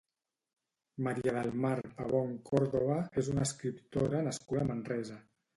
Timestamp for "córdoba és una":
2.49-3.47